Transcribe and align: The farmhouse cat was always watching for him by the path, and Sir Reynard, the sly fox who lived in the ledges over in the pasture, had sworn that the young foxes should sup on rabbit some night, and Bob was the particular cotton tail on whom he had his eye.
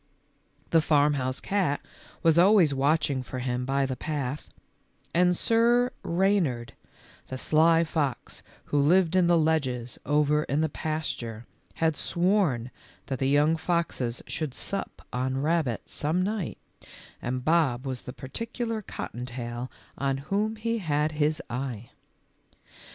The 0.71 0.81
farmhouse 0.81 1.39
cat 1.39 1.79
was 2.23 2.39
always 2.39 2.73
watching 2.73 3.21
for 3.21 3.37
him 3.37 3.65
by 3.65 3.85
the 3.85 3.95
path, 3.95 4.49
and 5.13 5.37
Sir 5.37 5.91
Reynard, 6.01 6.73
the 7.27 7.37
sly 7.37 7.83
fox 7.83 8.41
who 8.65 8.81
lived 8.81 9.15
in 9.15 9.27
the 9.27 9.37
ledges 9.37 9.99
over 10.03 10.41
in 10.45 10.61
the 10.61 10.69
pasture, 10.69 11.45
had 11.75 11.95
sworn 11.95 12.71
that 13.05 13.19
the 13.19 13.29
young 13.29 13.55
foxes 13.55 14.23
should 14.25 14.55
sup 14.55 15.05
on 15.13 15.39
rabbit 15.43 15.83
some 15.87 16.23
night, 16.23 16.57
and 17.21 17.45
Bob 17.45 17.85
was 17.85 18.01
the 18.01 18.11
particular 18.11 18.81
cotton 18.81 19.27
tail 19.27 19.69
on 19.99 20.17
whom 20.31 20.55
he 20.55 20.79
had 20.79 21.11
his 21.11 21.43
eye. 21.47 21.91